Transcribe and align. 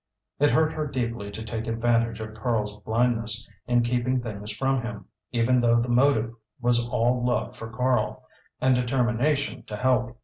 It 0.39 0.49
hurt 0.49 0.73
her 0.73 0.87
deeply 0.87 1.29
to 1.29 1.43
take 1.43 1.67
advantage 1.67 2.19
of 2.21 2.33
Karl's 2.33 2.75
blindness 2.79 3.47
in 3.67 3.83
keeping 3.83 4.19
things 4.19 4.49
from 4.49 4.81
him, 4.81 5.05
even 5.31 5.61
though 5.61 5.79
the 5.79 5.89
motive 5.89 6.33
was 6.59 6.87
all 6.87 7.23
love 7.23 7.55
for 7.55 7.69
Karl, 7.69 8.23
and 8.59 8.73
determination 8.73 9.61
to 9.65 9.75
help. 9.75 10.19